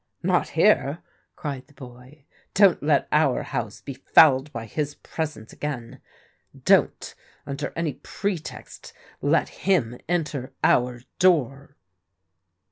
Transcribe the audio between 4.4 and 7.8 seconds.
by his presence again! Don't, under